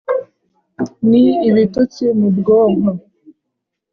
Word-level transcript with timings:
ni 1.09 1.23
ibitutsi 1.49 2.03
mu 2.19 2.29
bwonko 2.37 2.91